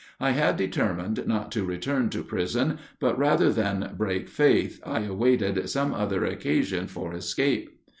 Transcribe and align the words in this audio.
I 0.19 0.31
had 0.31 0.57
determined 0.57 1.27
not 1.27 1.51
to 1.51 1.63
return 1.63 2.09
to 2.09 2.23
prison, 2.23 2.79
but 2.99 3.19
rather 3.19 3.53
than 3.53 3.93
break 3.95 4.29
faith 4.29 4.81
I 4.83 5.01
awaited 5.01 5.69
some 5.69 5.93
other 5.93 6.25
occasion 6.25 6.87
for 6.87 7.13
escape. 7.13 7.79